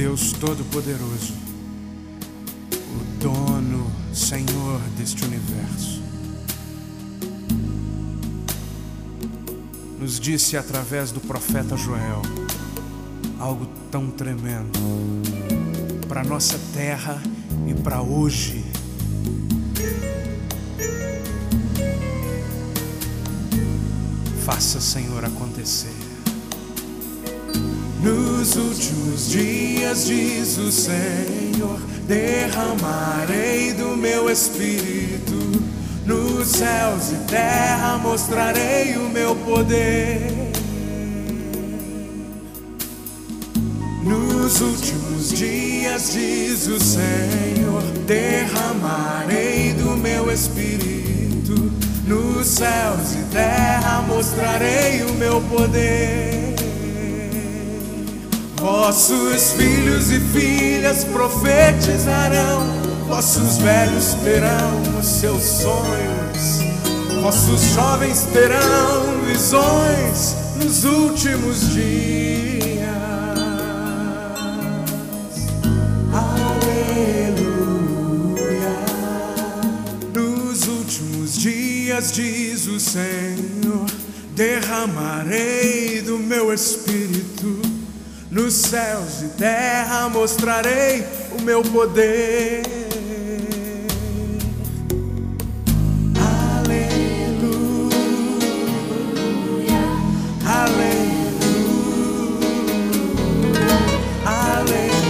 Deus 0.00 0.32
Todo-Poderoso, 0.32 1.34
o 2.72 3.22
dono, 3.22 3.92
Senhor 4.14 4.80
deste 4.96 5.26
universo, 5.26 6.00
nos 9.98 10.18
disse 10.18 10.56
através 10.56 11.12
do 11.12 11.20
profeta 11.20 11.76
Joel 11.76 12.22
algo 13.38 13.66
tão 13.90 14.10
tremendo 14.10 14.78
para 16.08 16.24
nossa 16.24 16.58
terra 16.72 17.22
e 17.68 17.74
para 17.74 18.00
hoje. 18.00 18.64
Faça, 24.46 24.80
Senhor, 24.80 25.26
acontecer. 25.26 25.99
Nos 28.02 28.56
últimos 28.56 29.30
dias, 29.30 30.06
diz 30.06 30.56
o 30.56 30.72
Senhor, 30.72 31.78
derramarei 32.06 33.74
do 33.74 33.94
meu 33.94 34.30
espírito. 34.30 35.34
Nos 36.06 36.48
céus 36.48 37.12
e 37.12 37.16
terra 37.28 37.98
mostrarei 37.98 38.96
o 38.96 39.10
meu 39.10 39.36
poder. 39.36 40.50
Nos 44.02 44.60
últimos 44.62 45.30
dias, 45.30 46.12
diz 46.14 46.66
o 46.68 46.82
Senhor, 46.82 47.82
derramarei 48.06 49.74
do 49.74 49.94
meu 49.98 50.32
espírito. 50.32 51.70
Nos 52.06 52.46
céus 52.46 53.12
e 53.12 53.30
terra 53.30 54.02
mostrarei 54.08 55.02
o 55.02 55.12
meu 55.12 55.40
poder. 55.42 56.39
Vossos 58.60 59.52
filhos 59.52 60.10
e 60.10 60.20
filhas 60.20 61.02
profetizarão, 61.04 62.66
vossos 63.08 63.56
velhos 63.56 64.12
terão 64.22 64.98
os 65.00 65.06
seus 65.06 65.42
sonhos, 65.42 66.60
vossos 67.22 67.62
jovens 67.74 68.26
terão 68.34 69.22
visões 69.24 70.36
nos 70.56 70.84
últimos 70.84 71.72
dias. 71.72 72.84
Aleluia. 76.12 77.00
Nos 80.14 80.68
últimos 80.68 81.38
dias, 81.38 82.12
diz 82.12 82.66
o 82.66 82.78
Senhor, 82.78 83.86
derramarei 84.34 86.02
do 86.02 86.18
meu 86.18 86.52
espírito 86.52 87.69
nos 88.30 88.54
céus 88.54 89.22
e 89.22 89.28
terra 89.36 90.08
mostrarei 90.08 91.04
o 91.36 91.42
meu 91.42 91.62
poder. 91.62 92.62
Aleluia, 96.16 97.00
aleluia, 100.46 101.00
aleluia. 104.24 105.00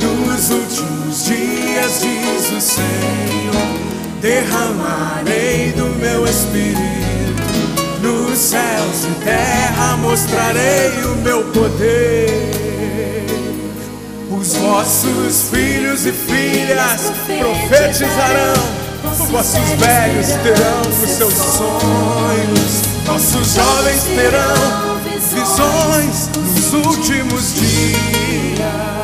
Nos 0.00 0.50
últimos 0.50 1.24
dias, 1.24 2.00
diz 2.00 2.52
o 2.52 2.60
Senhor 2.60 3.41
derramarei 4.22 5.72
do 5.72 5.86
meu 5.98 6.24
espírito. 6.24 6.80
Nos 8.00 8.38
céus 8.38 9.04
e 9.04 9.24
terra 9.24 9.96
mostrarei 9.96 10.90
o 11.04 11.16
meu 11.16 11.44
poder. 11.46 12.52
Os 14.30 14.54
vossos 14.54 15.50
filhos 15.50 16.06
e 16.06 16.12
filhas 16.12 17.12
profetizarão. 17.26 18.82
Vossos 19.28 19.70
velhos 19.78 20.28
terão 20.42 20.80
os 20.88 21.10
seus 21.10 21.34
sonhos. 21.34 22.82
Vossos 23.04 23.54
jovens 23.54 24.04
terão 24.04 24.98
visões 25.34 26.30
nos 26.36 26.72
últimos 26.74 27.54
dias. 27.54 29.01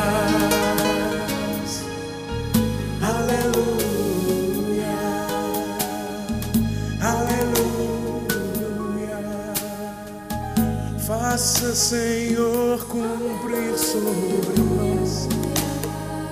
Faça, 11.29 11.75
Senhor, 11.75 12.83
cumprir 12.85 13.77
sobre 13.77 14.61
nós 14.63 15.27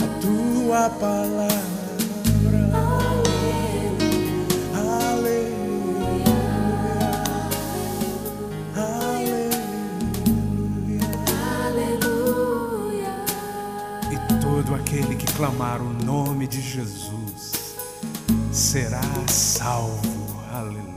a 0.01 0.19
tua 0.19 0.89
palavra. 0.89 1.77
Aquele 14.73 15.15
que 15.15 15.25
clamar 15.33 15.81
o 15.81 15.93
nome 16.05 16.47
de 16.47 16.61
Jesus 16.61 17.75
será 18.51 19.01
salvo. 19.27 20.41
Aleluia. 20.51 20.96